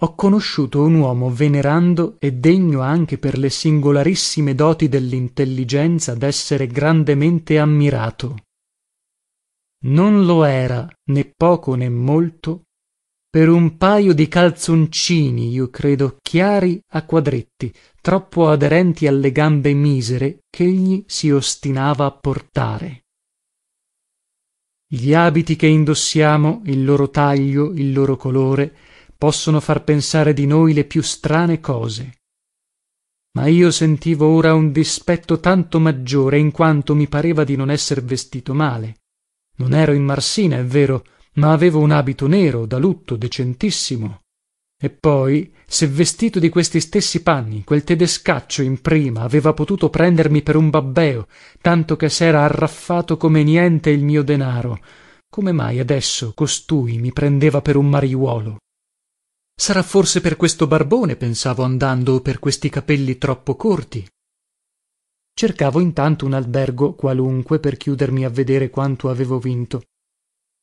Ho 0.03 0.15
conosciuto 0.15 0.81
un 0.81 0.95
uomo 0.95 1.29
venerando 1.29 2.15
e 2.17 2.33
degno 2.33 2.81
anche 2.81 3.19
per 3.19 3.37
le 3.37 3.51
singolarissime 3.51 4.55
doti 4.55 4.89
dellintelligenza 4.89 6.15
dessere 6.15 6.65
grandemente 6.65 7.59
ammirato 7.59 8.37
non 9.83 10.25
lo 10.25 10.43
era 10.43 10.87
né 11.05 11.33
poco 11.35 11.75
né 11.75 11.89
molto. 11.89 12.63
Per 13.31 13.47
un 13.47 13.77
pajo 13.77 14.11
di 14.11 14.27
calzoncini 14.27 15.51
io 15.51 15.69
credo 15.69 16.17
chiari 16.21 16.81
a 16.89 17.05
quadretti 17.05 17.73
troppo 18.01 18.49
aderenti 18.49 19.07
alle 19.07 19.31
gambe 19.31 19.73
misere 19.73 20.39
chegli 20.49 21.03
si 21.07 21.31
ostinava 21.31 22.05
a 22.05 22.11
portare. 22.11 23.05
Gli 24.85 25.13
abiti 25.13 25.55
che 25.55 25.67
indossiamo 25.67 26.63
il 26.65 26.83
loro 26.83 27.09
taglio 27.09 27.71
il 27.71 27.93
loro 27.93 28.17
colore 28.17 28.75
possono 29.17 29.61
far 29.61 29.85
pensare 29.85 30.33
di 30.33 30.45
noi 30.45 30.73
le 30.73 30.83
più 30.83 31.01
strane 31.01 31.61
cose. 31.61 32.17
Ma 33.37 33.47
io 33.47 33.71
sentivo 33.71 34.27
ora 34.27 34.53
un 34.53 34.73
dispetto 34.73 35.39
tanto 35.39 35.79
maggiore 35.79 36.37
in 36.37 36.51
quanto 36.51 36.95
mi 36.95 37.07
pareva 37.07 37.45
di 37.45 37.55
non 37.55 37.71
esser 37.71 38.03
vestito 38.03 38.53
male 38.53 38.97
non 39.61 39.73
ero 39.73 39.93
in 39.93 40.03
marsina 40.03 40.57
è 40.57 40.65
vero 40.65 41.03
ma 41.33 41.53
avevo 41.53 41.79
un 41.79 41.91
abito 41.91 42.27
nero 42.27 42.65
da 42.65 42.77
lutto 42.77 43.15
decentissimo. 43.15 44.21
E 44.83 44.89
poi 44.89 45.53
se 45.65 45.87
vestito 45.87 46.39
di 46.39 46.49
questi 46.49 46.79
stessi 46.79 47.21
panni 47.21 47.63
quel 47.63 47.83
tedescaccio 47.83 48.63
in 48.63 48.81
prima 48.81 49.21
aveva 49.21 49.53
potuto 49.53 49.89
prendermi 49.89 50.41
per 50.41 50.55
un 50.55 50.71
babbeo 50.71 51.27
tanto 51.61 51.95
che 51.95 52.09
sera 52.09 52.43
arraffato 52.43 53.15
come 53.15 53.43
niente 53.43 53.91
il 53.91 54.03
mio 54.03 54.23
denaro. 54.23 54.79
Come 55.29 55.51
mai 55.51 55.79
adesso 55.79 56.33
costui 56.33 56.97
mi 56.97 57.13
prendeva 57.13 57.61
per 57.61 57.77
un 57.77 57.87
mariuolo? 57.87 58.57
Sarà 59.55 59.83
forse 59.83 60.19
per 60.19 60.35
questo 60.35 60.65
barbone 60.65 61.15
pensavo 61.15 61.63
andando 61.63 62.15
o 62.15 62.21
per 62.21 62.39
questi 62.39 62.67
capelli 62.69 63.17
troppo 63.17 63.55
corti 63.55 64.05
cercavo 65.41 65.79
intanto 65.79 66.27
un 66.27 66.33
albergo 66.33 66.93
qualunque 66.93 67.57
per 67.57 67.75
chiudermi 67.75 68.25
a 68.25 68.29
vedere 68.29 68.69
quanto 68.69 69.09
avevo 69.09 69.39
vinto. 69.39 69.85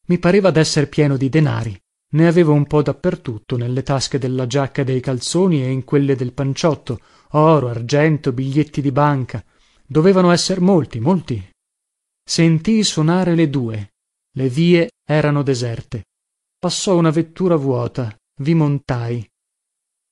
Mi 0.07 0.21
pareva 0.21 0.53
desser 0.53 0.89
pieno 0.89 1.17
di 1.17 1.29
denari. 1.29 1.77
Ne 2.11 2.29
avevo 2.29 2.53
un 2.53 2.65
po 2.65 2.81
dappertutto 2.81 3.57
nelle 3.57 3.83
tasche 3.83 4.21
della 4.21 4.47
giacca 4.47 4.83
e 4.83 4.85
dei 4.85 5.01
calzoni 5.01 5.65
e 5.65 5.71
in 5.73 5.83
quelle 5.83 6.15
del 6.15 6.33
panciotto. 6.33 7.01
Oro 7.31 7.67
argento 7.67 8.31
biglietti 8.31 8.81
di 8.81 8.93
banca. 8.93 9.45
Dovevano 9.85 10.31
esser 10.31 10.61
molti 10.61 11.01
molti. 11.01 11.45
Sentii 12.23 12.85
sonare 12.85 13.35
le 13.35 13.51
due. 13.51 13.95
Le 14.31 14.49
vie 14.49 14.91
erano 15.05 15.43
deserte. 15.43 16.05
Passò 16.57 16.97
una 16.97 17.11
vettura 17.11 17.57
vuota. 17.57 18.17
Vi 18.43 18.55
montai. 18.55 19.29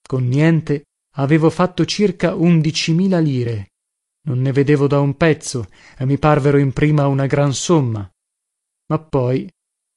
Con 0.02 0.26
niente 0.26 0.86
avevo 1.18 1.50
fatto 1.50 1.84
circa 1.84 2.34
undicimila 2.34 3.20
lire 3.20 3.68
non 4.26 4.40
ne 4.40 4.52
vedevo 4.52 4.86
da 4.86 5.00
un 5.00 5.16
pezzo 5.16 5.68
e 5.96 6.04
mi 6.04 6.18
parvero 6.18 6.58
in 6.58 6.72
prima 6.72 7.06
una 7.06 7.26
gran 7.26 7.52
somma. 7.52 8.08
Ma 8.88 8.98
poi 8.98 9.50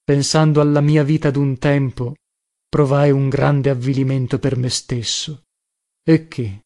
pensando 0.04 0.62
alla 0.62 0.82
mia 0.82 1.04
vita 1.04 1.30
dun 1.30 1.58
tempo 1.58 2.16
provai 2.68 3.12
un 3.12 3.30
grande 3.30 3.70
avvilimento 3.70 4.40
per 4.40 4.56
me 4.56 4.70
stesso. 4.70 5.44
E 6.04 6.28
che? 6.28 6.64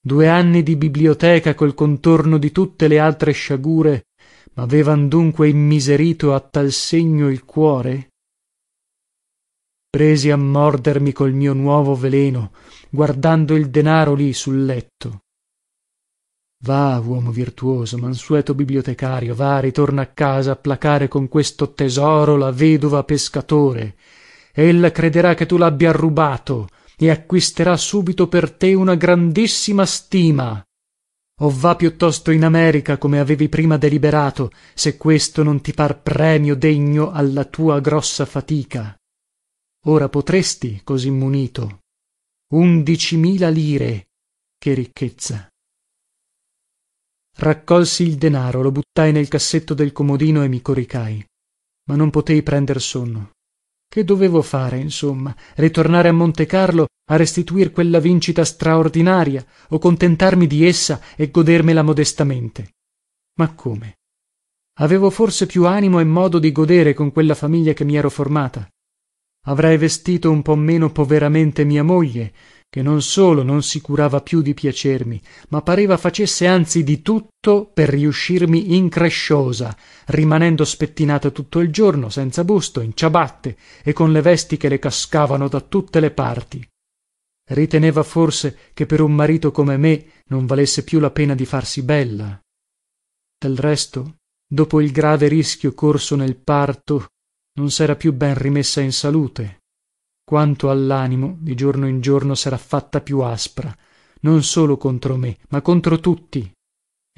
Due 0.00 0.28
anni 0.28 0.62
di 0.62 0.76
biblioteca 0.76 1.54
col 1.54 1.74
contorno 1.74 2.38
di 2.38 2.52
tutte 2.52 2.88
le 2.88 2.98
altre 2.98 3.32
sciagure 3.32 4.06
mavevan 4.54 5.08
dunque 5.08 5.48
immiserito 5.48 6.34
a 6.34 6.40
tal 6.40 6.70
segno 6.72 7.28
il 7.28 7.44
cuore? 7.44 8.10
Presi 9.88 10.30
a 10.30 10.36
mordermi 10.36 11.12
col 11.12 11.32
mio 11.32 11.52
nuovo 11.52 11.94
veleno 11.94 12.52
guardando 12.90 13.54
il 13.54 13.70
denaro 13.70 14.14
lì 14.14 14.32
sul 14.32 14.64
letto 14.64 15.22
va 16.64 17.00
uomo 17.04 17.30
virtuoso 17.30 17.98
mansueto 17.98 18.54
bibliotecario 18.54 19.34
va 19.34 19.60
ritorna 19.60 20.02
a 20.02 20.06
casa 20.06 20.52
a 20.52 20.56
placare 20.56 21.06
con 21.06 21.28
questo 21.28 21.72
tesoro 21.72 22.36
la 22.36 22.50
vedova 22.50 23.04
pescatore. 23.04 23.96
Ella 24.52 24.90
crederà 24.90 25.34
che 25.34 25.46
tu 25.46 25.56
l'abbia 25.56 25.92
rubato 25.92 26.68
e 26.96 27.10
acquisterà 27.10 27.76
subito 27.76 28.26
per 28.26 28.50
te 28.50 28.74
una 28.74 28.96
grandissima 28.96 29.86
stima. 29.86 30.60
O 31.40 31.50
va 31.50 31.76
piuttosto 31.76 32.32
in 32.32 32.44
america 32.44 32.98
come 32.98 33.20
avevi 33.20 33.48
prima 33.48 33.76
deliberato 33.76 34.50
se 34.74 34.96
questo 34.96 35.44
non 35.44 35.60
ti 35.60 35.72
par 35.72 36.02
premio 36.02 36.56
degno 36.56 37.12
alla 37.12 37.44
tua 37.44 37.78
grossa 37.78 38.24
fatica. 38.24 38.96
Ora 39.86 40.08
potresti 40.08 40.80
così 40.82 41.10
munito 41.10 41.78
undicimila 42.50 43.48
lire. 43.48 44.08
Che 44.58 44.74
ricchezza 44.74 45.47
raccolsi 47.38 48.02
il 48.02 48.16
denaro 48.16 48.62
lo 48.62 48.70
buttai 48.72 49.12
nel 49.12 49.28
cassetto 49.28 49.74
del 49.74 49.92
comodino 49.92 50.42
e 50.42 50.48
mi 50.48 50.60
coricai. 50.60 51.24
Ma 51.88 51.96
non 51.96 52.10
potei 52.10 52.42
prender 52.42 52.80
sonno. 52.80 53.30
Che 53.88 54.04
dovevo 54.04 54.42
fare 54.42 54.78
insomma? 54.78 55.34
Ritornare 55.54 56.08
a 56.08 56.12
montecarlo 56.12 56.86
a 57.10 57.16
restituir 57.16 57.70
quella 57.70 58.00
vincita 58.00 58.44
straordinaria 58.44 59.44
o 59.68 59.78
contentarmi 59.78 60.46
di 60.46 60.66
essa 60.66 61.00
e 61.16 61.30
godermela 61.30 61.82
modestamente? 61.82 62.74
Ma 63.38 63.54
come? 63.54 63.96
Avevo 64.80 65.08
forse 65.08 65.46
più 65.46 65.64
animo 65.66 66.00
e 66.00 66.04
modo 66.04 66.38
di 66.38 66.52
godere 66.52 66.92
con 66.92 67.10
quella 67.12 67.34
famiglia 67.34 67.72
che 67.72 67.84
mi 67.84 67.96
ero 67.96 68.10
formata. 68.10 68.68
Avrei 69.46 69.78
vestito 69.78 70.30
un 70.30 70.42
po 70.42 70.54
meno 70.54 70.92
poveramente 70.92 71.64
mia 71.64 71.82
moglie 71.82 72.32
che 72.70 72.82
non 72.82 73.00
solo 73.00 73.42
non 73.42 73.62
si 73.62 73.80
curava 73.80 74.20
più 74.20 74.42
di 74.42 74.52
piacermi 74.52 75.20
ma 75.48 75.62
pareva 75.62 75.96
facesse 75.96 76.46
anzi 76.46 76.84
di 76.84 77.00
tutto 77.00 77.70
per 77.72 77.88
riuscirmi 77.88 78.76
incresciosa 78.76 79.74
rimanendo 80.06 80.64
spettinata 80.64 81.30
tutto 81.30 81.60
il 81.60 81.70
giorno 81.70 82.10
senza 82.10 82.44
busto 82.44 82.80
in 82.80 82.94
ciabatte 82.94 83.56
e 83.82 83.92
con 83.92 84.12
le 84.12 84.20
vesti 84.20 84.56
che 84.58 84.68
le 84.68 84.78
cascavano 84.78 85.48
da 85.48 85.60
tutte 85.60 86.00
le 86.00 86.10
parti. 86.10 86.66
Riteneva 87.50 88.02
forse 88.02 88.58
che 88.74 88.84
per 88.84 89.00
un 89.00 89.14
marito 89.14 89.50
come 89.50 89.78
me 89.78 90.22
non 90.26 90.44
valesse 90.44 90.84
più 90.84 90.98
la 90.98 91.10
pena 91.10 91.34
di 91.34 91.46
farsi 91.46 91.82
bella. 91.82 92.38
Del 93.38 93.56
resto 93.56 94.16
dopo 94.46 94.82
il 94.82 94.92
grave 94.92 95.28
rischio 95.28 95.72
corso 95.72 96.16
nel 96.16 96.36
parto 96.36 97.06
non 97.58 97.70
sera 97.70 97.96
più 97.96 98.12
ben 98.12 98.34
rimessa 98.36 98.82
in 98.82 98.92
salute 98.92 99.60
quanto 100.28 100.68
allanimo 100.68 101.38
di 101.40 101.54
giorno 101.54 101.88
in 101.88 102.02
giorno 102.02 102.34
sera 102.34 102.58
fatta 102.58 103.00
più 103.00 103.20
aspra 103.20 103.74
non 104.20 104.42
solo 104.42 104.76
contro 104.76 105.16
me 105.16 105.38
ma 105.48 105.62
contro 105.62 106.00
tutti. 106.00 106.52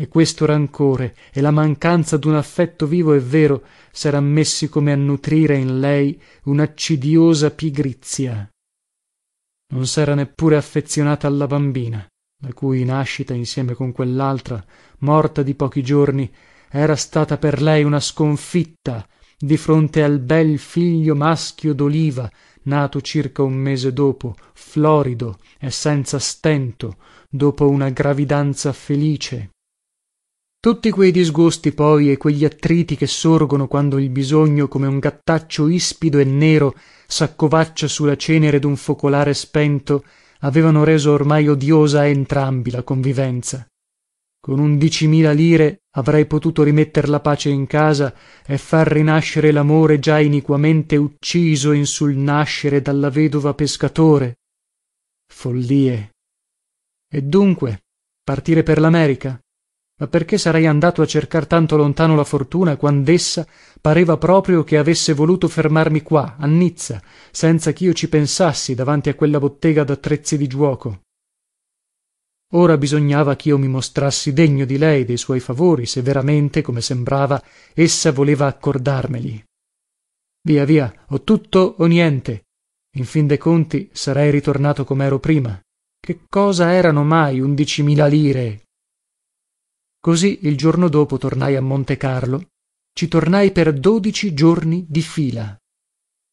E 0.01 0.07
questo 0.07 0.47
rancore 0.47 1.17
e 1.33 1.41
la 1.41 1.51
mancanza 1.51 2.19
dun 2.19 2.37
affetto 2.37 2.87
vivo 2.87 3.15
e 3.15 3.19
vero 3.19 3.65
seran 3.91 4.25
messi 4.25 4.69
come 4.69 4.93
a 4.93 4.97
nutrire 4.97 5.57
in 5.57 5.81
lei 5.81 6.23
unaccidiosa 6.45 7.51
pigrizia. 7.51 8.49
Non 9.75 9.87
sera 9.89 10.15
neppure 10.15 10.55
affezionata 10.55 11.27
alla 11.27 11.49
bambina 11.49 12.07
la 12.43 12.53
cui 12.53 12.85
nascita 12.85 13.35
insieme 13.35 13.75
con 13.75 13.91
quellaltra 13.91 14.65
morta 15.01 15.43
di 15.43 15.55
pochi 15.55 15.83
giorni 15.83 16.33
era 16.71 16.95
stata 16.95 17.37
per 17.39 17.61
lei 17.61 17.83
una 17.83 17.99
sconfitta 17.99 19.05
di 19.37 19.57
fronte 19.57 20.03
al 20.03 20.21
bel 20.21 20.59
figlio 20.59 21.17
maschio 21.17 21.73
doliva 21.75 22.31
nato 22.63 23.01
circa 23.01 23.43
un 23.43 23.55
mese 23.55 23.93
dopo 23.93 24.35
florido 24.53 25.39
e 25.59 25.71
senza 25.71 26.19
stento 26.19 26.97
dopo 27.29 27.69
una 27.69 27.91
gravidanza 27.91 28.73
felice. 28.73 29.51
Tutti 30.61 30.91
quei 30.91 31.11
disgusti 31.11 31.73
poi 31.73 32.11
e 32.11 32.19
quegli 32.19 32.45
attriti 32.45 32.95
che 32.95 33.07
sorgono 33.07 33.67
quando 33.67 33.99
il 33.99 34.11
bisogno 34.11 34.69
come 34.69 34.87
un 34.87 34.99
gattaccio 34.99 35.69
ispido 35.69 36.19
e 36.19 36.25
nero 36.25 36.75
saccovaccia 37.07 37.89
su 37.89 38.05
la 38.05 38.17
cenere 38.17 38.59
dun 38.59 38.77
focolare 38.77 39.33
spento 39.33 40.05
avevano 40.41 40.85
reso 40.85 41.13
ormai 41.13 41.49
odiosa 41.49 42.01
a 42.01 42.07
entrambi 42.07 42.71
la 42.71 42.83
convivenza 42.83 43.67
con 44.41 44.59
undicimila 44.59 45.33
lire 45.33 45.83
avrei 45.97 46.27
potuto 46.27 46.63
rimetter 46.63 47.11
la 47.11 47.21
pace 47.21 47.51
in 47.51 47.67
casa 47.67 48.15
e 48.47 48.57
far 48.57 48.89
rinascere 48.89 49.53
lamore 49.53 49.99
già 49.99 50.19
iniquamente 50.19 50.97
ucciso 50.97 51.73
in 51.73 51.85
sul 51.85 52.17
nascere 52.17 52.81
dalla 52.81 53.11
vedova 53.11 53.53
pescatore. 53.53 54.39
Follie. 55.31 56.13
E 57.13 57.23
dunque 57.23 57.83
partire 58.23 58.63
per 58.63 58.81
lamerica? 58.81 59.39
Ma 60.01 60.07
perché 60.07 60.39
sarei 60.39 60.67
andato 60.67 61.03
a 61.03 61.07
cercar 61.07 61.47
tanto 61.47 61.77
lontano 61.77 62.17
la 62.17 62.25
fortuna 62.25 62.77
quandessa 62.77 63.47
pareva 63.79 64.17
proprio 64.17 64.65
che 64.65 64.79
avesse 64.79 65.13
voluto 65.13 65.47
fermarmi 65.49 66.01
qua 66.01 66.37
a 66.39 66.47
nizza 66.47 67.03
senza 67.31 67.73
chio 67.73 67.93
ci 67.93 68.09
pensassi 68.09 68.75
davanti 68.75 69.11
a 69.11 69.15
quella 69.15 69.39
bottega 69.39 69.85
dattrezzi 69.85 70.39
di 70.39 70.47
giuoco 70.47 71.03
ora 72.53 72.77
bisognava 72.77 73.37
chio 73.37 73.59
mi 73.59 73.69
mostrassi 73.69 74.33
degno 74.33 74.65
di 74.65 74.79
lei 74.79 75.05
dei 75.05 75.17
suoi 75.17 75.41
favori 75.41 75.87
se 75.87 76.03
veramente 76.03 76.63
come 76.63 76.81
sembrava 76.81 77.43
essa 77.75 78.13
voleva 78.13 78.47
accordarmeli. 78.47 79.45
Via 80.43 80.65
via 80.65 80.93
o 81.09 81.23
tutto 81.23 81.77
o 81.79 81.87
niente. 81.87 82.47
In 82.97 83.05
fin 83.05 83.27
de 83.27 83.39
conti 83.39 83.89
sarei 83.93 84.31
ritornato 84.31 84.85
comero 84.85 85.19
prima. 85.19 85.61
Che 86.01 86.21
cosa 86.29 86.73
erano 86.73 87.05
mai 87.05 87.41
undicimila 87.41 88.07
lire? 88.07 88.63
Così 90.01 90.41
il 90.43 90.57
giorno 90.57 90.89
dopo 90.89 91.19
tornai 91.19 91.57
a 91.57 91.61
montecarlo 91.61 92.49
ci 92.93 93.09
tornai 93.09 93.53
per 93.53 93.73
dodici 93.73 94.35
giorni 94.35 94.85
di 94.89 95.01
fila. 95.01 95.57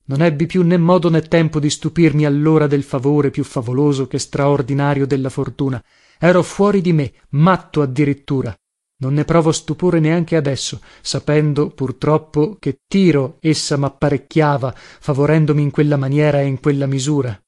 Non 0.06 0.22
ebbi 0.22 0.46
più 0.46 0.64
né 0.64 0.78
modo 0.78 1.10
né 1.10 1.22
tempo 1.22 1.60
di 1.60 1.70
stupirmi 1.70 2.26
allora 2.26 2.68
del 2.68 2.84
favore 2.84 3.30
più 3.30 3.44
favoloso 3.44 4.08
che 4.08 4.18
straordinario 4.18 5.06
della 5.06 5.30
fortuna 5.30 5.82
ero 6.20 6.44
fuori 6.44 6.82
di 6.82 6.94
me 6.94 7.14
matto 7.30 7.82
addirittura. 7.82 8.56
Non 9.00 9.14
ne 9.14 9.26
provo 9.26 9.52
stupore 9.52 10.00
neanche 10.00 10.36
adesso 10.36 10.82
sapendo 11.02 11.70
purtroppo 11.70 12.58
che 12.60 12.80
tiro 12.88 13.38
essa 13.42 13.78
mapparecchiava 13.78 14.74
favorendomi 14.76 15.62
in 15.62 15.72
quella 15.72 15.98
maniera 15.98 16.42
e 16.42 16.46
in 16.46 16.60
quella 16.60 16.88
misura. 16.88 17.40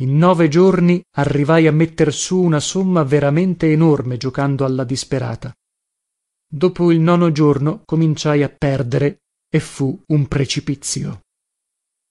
In 0.00 0.18
nove 0.18 0.48
giorni 0.48 1.00
arrivai 1.16 1.66
a 1.66 1.72
metter 1.72 2.12
su 2.12 2.40
una 2.40 2.60
somma 2.60 3.04
veramente 3.04 3.70
enorme 3.70 4.16
giocando 4.16 4.64
alla 4.64 4.84
disperata. 4.84 5.54
Dopo 6.48 6.90
il 6.90 7.00
nono 7.00 7.32
giorno 7.32 7.82
cominciai 7.84 8.42
a 8.42 8.48
perdere 8.48 9.22
e 9.48 9.60
fu 9.60 10.02
un 10.08 10.26
precipizio 10.26 11.20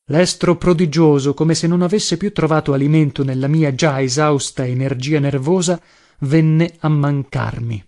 lestro 0.10 0.58
prodigioso 0.58 1.34
come 1.34 1.56
se 1.56 1.68
non 1.68 1.82
avesse 1.82 2.18
più 2.18 2.32
trovato 2.32 2.74
alimento 2.74 3.24
nella 3.24 3.48
mia 3.48 3.74
già 3.74 4.02
esausta 4.02 4.66
energia 4.66 5.20
nervosa 5.20 5.82
venne 6.20 6.76
a 6.80 6.90
mancarmi. 6.90 7.84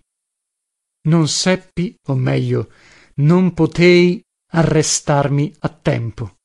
Non 1.08 1.28
seppi 1.28 1.94
o 2.06 2.14
meglio 2.14 2.70
non 3.16 3.54
potei 3.54 4.22
arrestarmi 4.52 5.54
a 5.60 5.68
tempo. 5.68 6.36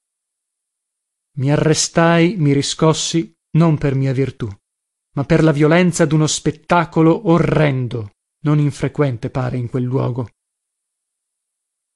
Mi 1.37 1.51
arrestai 1.51 2.35
mi 2.37 2.53
riscossi 2.53 3.33
non 3.57 3.77
per 3.77 3.95
mia 3.95 4.13
virtù 4.13 4.47
ma 5.15 5.23
per 5.23 5.43
la 5.43 5.51
violenza 5.51 6.05
duno 6.05 6.27
spettacolo 6.27 7.29
orrendo 7.29 8.11
non 8.43 8.59
infrequente 8.59 9.29
pare 9.29 9.57
in 9.57 9.69
quel 9.69 9.83
luogo 9.83 10.29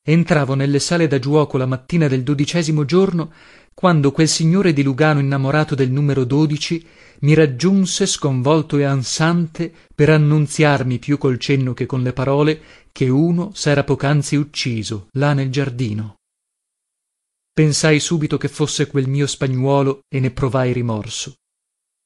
entravo 0.09 0.53
nelle 0.53 0.79
sale 0.79 1.05
da 1.07 1.19
giuoco 1.19 1.57
la 1.57 1.65
mattina 1.65 2.07
del 2.07 2.23
dodicesimo 2.23 2.85
giorno 2.85 3.33
quando 3.73 4.13
quel 4.13 4.29
signore 4.29 4.71
di 4.71 4.81
lugano 4.81 5.19
innamorato 5.19 5.75
del 5.75 5.91
numero 5.91 6.25
mi 7.19 7.33
raggiunse 7.33 8.05
sconvolto 8.05 8.77
e 8.77 8.85
ansante 8.85 9.71
per 9.93 10.09
annunziarmi 10.09 10.97
più 10.97 11.17
col 11.17 11.37
cenno 11.37 11.73
che 11.73 11.85
con 11.85 12.03
le 12.03 12.13
parole 12.13 12.61
che 12.93 13.09
uno 13.09 13.51
sera 13.53 13.83
pocanzi 13.83 14.37
ucciso 14.37 15.09
là 15.17 15.33
nel 15.33 15.51
giardino. 15.51 16.15
Pensai 17.51 17.99
subito 17.99 18.37
che 18.37 18.47
fosse 18.47 18.87
quel 18.87 19.09
mio 19.09 19.27
spagnuolo 19.27 19.99
e 20.07 20.21
ne 20.21 20.31
provai 20.31 20.71
rimorso. 20.71 21.33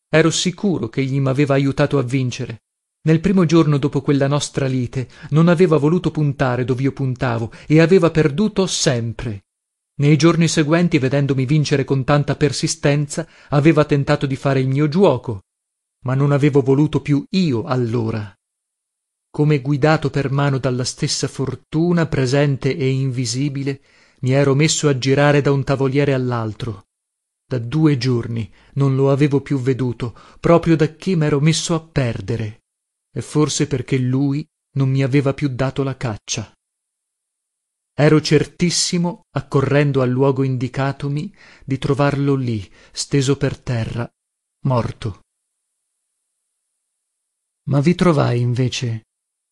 Ero 0.10 0.32
sicuro 0.32 0.90
chegli 0.90 1.20
maveva 1.20 1.54
ajutato 1.54 2.00
a 2.00 2.04
vincere 2.04 2.62
nel 3.04 3.20
primo 3.20 3.46
giorno 3.46 3.78
dopo 3.78 4.02
quella 4.02 4.28
nostra 4.28 4.68
lite 4.68 5.08
non 5.30 5.48
aveva 5.48 5.78
voluto 5.78 6.12
puntare 6.12 6.66
dovio 6.66 6.92
puntavo 6.92 7.52
e 7.66 7.80
aveva 7.80 8.12
perduto 8.12 8.68
sempre. 8.68 9.46
Nei 10.02 10.18
giorni 10.18 10.48
seguenti 10.48 11.00
vedendomi 11.00 11.46
vincere 11.46 11.84
con 11.84 12.04
tanta 12.04 12.36
persistenza 12.36 13.28
aveva 13.50 13.86
tentato 13.86 14.26
di 14.26 14.36
fare 14.36 14.60
il 14.60 14.68
mio 14.68 14.88
giuoco 14.88 15.42
ma 16.04 16.16
non 16.16 16.32
avevo 16.32 16.62
voluto 16.62 17.02
più 17.02 17.24
io 17.30 17.64
allora. 17.64 18.34
Come 19.30 19.62
guidato 19.62 20.10
per 20.10 20.32
mano 20.32 20.58
dalla 20.58 20.84
stessa 20.84 21.28
fortuna 21.28 22.08
presente 22.08 22.76
e 22.76 22.90
invisibile 22.90 23.82
mi 24.22 24.32
ero 24.32 24.56
messo 24.56 24.88
a 24.88 24.98
girare 24.98 25.42
da 25.42 25.52
un 25.52 25.64
tavoliere 25.64 26.14
allaltro. 26.14 26.86
Da 27.48 27.60
due 27.60 27.98
giorni 27.98 28.52
non 28.74 28.96
lo 28.96 29.12
avevo 29.12 29.42
più 29.42 29.60
veduto 29.60 30.16
proprio 30.40 30.76
dacché 30.76 31.16
mero 31.16 31.40
messo 31.40 31.76
a 31.76 31.80
perdere 31.80 32.61
e 33.12 33.22
forse 33.22 33.68
perché 33.68 33.98
lui 33.98 34.48
non 34.74 34.90
mi 34.90 35.04
aveva 35.04 35.34
più 35.34 35.50
dato 35.50 35.84
la 35.84 35.98
caccia. 35.98 36.52
Ero 37.94 38.22
certissimo 38.22 39.24
accorrendo 39.32 40.02
al 40.02 40.10
luogo 40.10 40.44
indicatomi 40.44 41.34
di 41.66 41.78
trovarlo 41.78 42.36
lì 42.36 42.70
steso 42.92 43.38
per 43.38 43.60
terra 43.60 44.10
morto. 44.66 45.20
Ma 47.68 47.80
vi 47.82 47.94
trovai 47.96 48.40
invece 48.40 49.04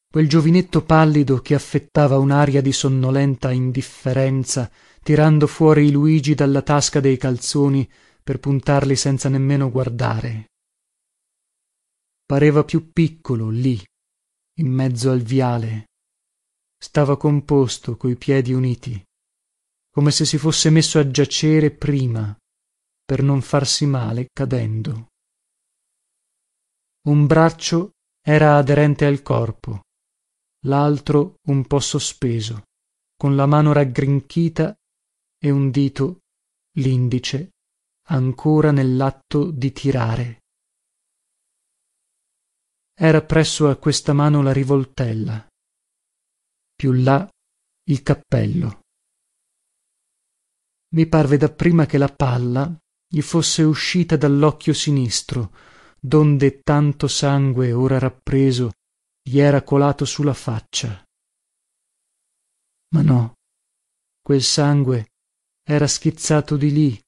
quel 0.10 0.28
giovinetto 0.28 0.84
pallido 0.84 1.40
che 1.40 1.54
affettava 1.54 2.18
unaria 2.18 2.62
di 2.62 2.72
sonnolenta 2.72 3.52
indifferenza 3.52 4.72
tirando 5.04 5.46
fuori 5.46 5.88
i 5.88 5.92
luigi 5.92 6.34
dalla 6.34 6.62
tasca 6.62 7.00
dei 7.00 7.18
calzoni 7.18 7.88
per 8.24 8.40
puntarli 8.40 8.96
senza 8.96 9.30
nemmeno 9.30 9.70
guardare 9.70 10.49
pareva 12.30 12.64
più 12.64 12.92
piccolo 12.92 13.50
lì 13.50 13.84
in 14.60 14.68
mezzo 14.68 15.10
al 15.10 15.22
viale. 15.22 15.86
Stava 16.78 17.18
composto 17.18 17.98
coi 17.98 18.16
piedi 18.18 18.54
uniti 18.54 19.04
come 19.90 20.12
se 20.12 20.26
si 20.26 20.38
fosse 20.38 20.70
messo 20.70 21.00
a 21.00 21.10
giacere 21.10 21.72
prima 21.72 22.38
per 23.04 23.24
non 23.24 23.42
farsi 23.42 23.88
male 23.88 24.28
cadendo. 24.32 25.08
Un 27.08 27.26
braccio 27.26 27.94
era 28.22 28.58
aderente 28.58 29.06
al 29.06 29.24
corpo 29.24 29.82
laltro 30.68 31.38
un 31.48 31.66
po 31.66 31.80
sospeso 31.80 32.66
con 33.16 33.36
la 33.36 33.48
mano 33.48 33.72
raggrinchita 33.74 34.76
e 35.42 35.50
un 35.50 35.72
dito 35.72 36.20
lindice 36.78 37.50
ancora 38.10 38.70
nellatto 38.70 39.50
di 39.50 39.72
tirare 39.72 40.39
era 43.02 43.22
presso 43.22 43.70
a 43.70 43.78
questa 43.78 44.12
mano 44.12 44.42
la 44.42 44.52
rivoltella. 44.52 45.48
Più 46.76 46.92
là 46.92 47.26
il 47.86 48.04
cappello. 48.04 48.82
Mi 50.94 51.08
parve 51.08 51.38
dapprima 51.38 51.86
che 51.86 51.98
la 51.98 52.10
palla 52.14 52.78
gli 53.08 53.22
fosse 53.22 53.64
uscita 53.64 54.18
dall'occhio 54.18 54.74
sinistro 54.74 55.54
donde 55.98 56.60
tanto 56.62 57.08
sangue 57.08 57.72
ora 57.72 58.00
rappreso 58.00 58.72
gli 59.22 59.40
era 59.40 59.64
colato 59.64 60.04
su 60.04 60.24
la 60.24 60.34
faccia. 60.34 61.02
Ma 62.90 63.02
no 63.02 63.36
quel 64.22 64.44
sangue 64.44 65.12
era 65.64 65.88
schizzato 65.88 66.58
di 66.58 66.72
lì 66.72 67.02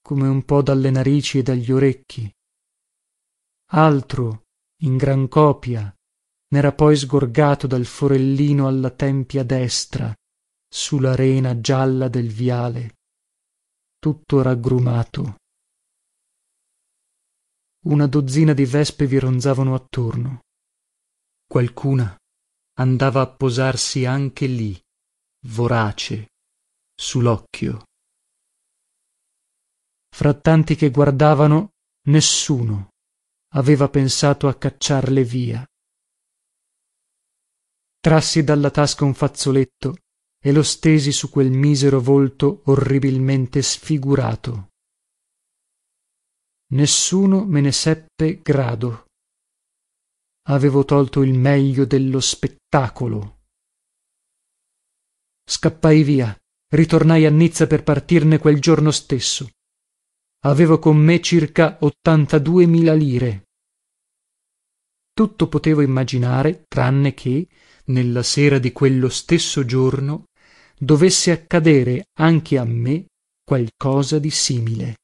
come 0.00 0.28
un 0.28 0.46
po 0.46 0.62
dalle 0.62 0.90
narici 0.90 1.38
e 1.38 1.42
dagli 1.42 1.70
orecchi. 1.70 2.30
Altro 3.72 4.44
in 4.80 4.96
gran 4.96 5.28
copia 5.28 5.94
nera 6.52 6.72
poi 6.72 6.96
sgorgato 6.96 7.66
dal 7.66 7.84
forellino 7.84 8.66
alla 8.66 8.90
tempia 8.90 9.44
destra 9.44 10.14
su 10.68 10.98
la 10.98 11.14
rena 11.14 11.60
gialla 11.60 12.08
del 12.08 12.28
viale 12.28 12.98
tutto 14.00 14.40
raggrumato. 14.40 15.36
Una 17.84 18.06
dozzina 18.06 18.54
di 18.54 18.64
vespe 18.64 19.06
vi 19.06 19.18
ronzavano 19.18 19.74
attorno. 19.74 20.40
Qualcuna 21.46 22.16
andava 22.78 23.20
a 23.20 23.30
posarsi 23.30 24.06
anche 24.06 24.46
lì 24.46 24.78
vorace 25.46 26.28
su 26.94 27.20
locchio 27.20 27.84
fra 30.14 30.34
tanti 30.34 30.74
che 30.76 30.90
guardavano 30.90 31.70
nessuno 32.08 32.90
aveva 33.54 33.88
pensato 33.88 34.48
a 34.48 34.54
cacciarle 34.54 35.24
via. 35.24 35.64
Trassi 37.98 38.44
dalla 38.44 38.70
tasca 38.70 39.04
un 39.04 39.14
fazzoletto 39.14 39.96
e 40.42 40.52
lo 40.52 40.62
stesi 40.62 41.12
su 41.12 41.28
quel 41.28 41.50
misero 41.50 42.00
volto 42.00 42.62
orribilmente 42.66 43.60
sfigurato. 43.60 44.68
Nessuno 46.72 47.44
me 47.44 47.60
ne 47.60 47.72
seppe 47.72 48.40
grado. 48.40 49.06
Avevo 50.48 50.84
tolto 50.84 51.22
il 51.22 51.36
meglio 51.36 51.84
dello 51.84 52.20
spettacolo. 52.20 53.40
Scappai 55.44 56.02
via 56.02 56.34
ritornai 56.72 57.26
a 57.26 57.30
nizza 57.30 57.66
per 57.66 57.82
partirne 57.82 58.38
quel 58.38 58.60
giorno 58.60 58.92
stesso 58.92 59.50
avevo 60.40 60.78
con 60.78 60.96
me 60.96 61.20
circa 61.20 61.78
ottantadue 61.80 62.66
mila 62.66 62.94
lire. 62.94 63.44
Tutto 65.12 65.48
potevo 65.48 65.82
immaginare 65.82 66.64
tranne 66.66 67.14
che 67.14 67.46
nella 67.86 68.22
sera 68.22 68.58
di 68.58 68.72
quello 68.72 69.08
stesso 69.08 69.64
giorno 69.64 70.24
dovesse 70.78 71.30
accadere 71.30 72.06
anche 72.18 72.56
a 72.58 72.64
me 72.64 73.06
qualcosa 73.44 74.18
di 74.18 74.30
simile 74.30 74.94